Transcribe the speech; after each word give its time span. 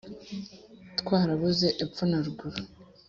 twarabuze 0.99 1.67
epfo 1.83 2.03
na 2.09 2.19
ruguru 2.25 2.61